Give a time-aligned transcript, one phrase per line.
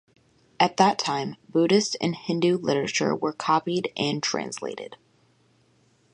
[0.59, 4.95] At that time, Buddhist and Hindu literature were copied and translated.